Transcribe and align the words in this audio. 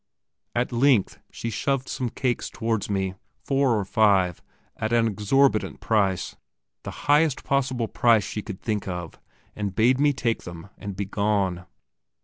At 0.55 0.71
length 0.71 1.19
she 1.29 1.51
shoved 1.51 1.87
some 1.87 2.09
cakes 2.09 2.49
towards 2.49 2.89
me, 2.89 3.13
four 3.43 3.77
or 3.79 3.85
five, 3.85 4.41
at 4.77 4.91
an 4.91 5.05
exorbitant 5.05 5.79
price, 5.79 6.35
the 6.81 6.89
highest 7.05 7.43
possible 7.43 7.87
price 7.87 8.23
she 8.23 8.41
could 8.41 8.63
think 8.63 8.87
of, 8.87 9.19
and 9.55 9.75
bade 9.75 9.99
me 9.99 10.11
take 10.11 10.41
them 10.41 10.69
and 10.79 10.95
begone. 10.95 11.67